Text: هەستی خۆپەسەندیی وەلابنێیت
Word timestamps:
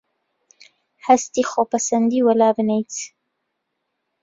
هەستی 1.07 1.43
خۆپەسەندیی 1.51 2.25
وەلابنێیت 2.27 2.93